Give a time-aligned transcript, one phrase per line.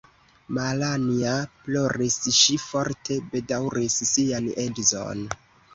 [0.57, 1.33] Malanja
[1.67, 5.29] ploris; ŝi forte bedaŭris sian edzon.